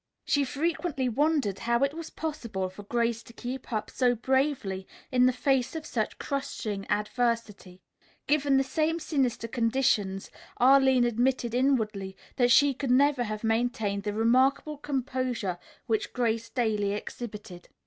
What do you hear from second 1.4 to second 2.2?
how it was